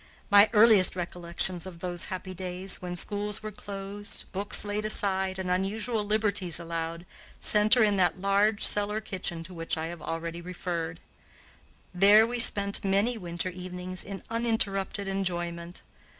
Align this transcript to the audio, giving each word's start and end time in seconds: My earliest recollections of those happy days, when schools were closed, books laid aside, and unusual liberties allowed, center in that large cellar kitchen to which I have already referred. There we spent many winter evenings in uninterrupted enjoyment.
My 0.31 0.49
earliest 0.51 0.95
recollections 0.95 1.67
of 1.67 1.77
those 1.77 2.05
happy 2.05 2.33
days, 2.33 2.81
when 2.81 2.95
schools 2.95 3.43
were 3.43 3.51
closed, 3.51 4.23
books 4.31 4.65
laid 4.65 4.83
aside, 4.83 5.37
and 5.37 5.51
unusual 5.51 6.03
liberties 6.03 6.59
allowed, 6.59 7.05
center 7.39 7.83
in 7.83 7.97
that 7.97 8.19
large 8.19 8.65
cellar 8.65 8.99
kitchen 8.99 9.43
to 9.43 9.53
which 9.53 9.77
I 9.77 9.85
have 9.93 10.01
already 10.01 10.41
referred. 10.41 11.01
There 11.93 12.25
we 12.25 12.39
spent 12.39 12.83
many 12.83 13.15
winter 13.15 13.49
evenings 13.49 14.03
in 14.03 14.23
uninterrupted 14.31 15.07
enjoyment. 15.07 15.83